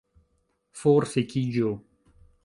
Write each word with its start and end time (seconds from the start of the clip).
Forfikiĝu 0.79 1.73